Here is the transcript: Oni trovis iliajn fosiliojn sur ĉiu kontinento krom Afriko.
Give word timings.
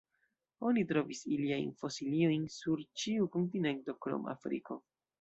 Oni 0.69 0.83
trovis 0.91 1.21
iliajn 1.35 1.69
fosiliojn 1.85 2.49
sur 2.57 2.85
ĉiu 3.05 3.31
kontinento 3.39 4.01
krom 4.07 4.31
Afriko. 4.39 4.85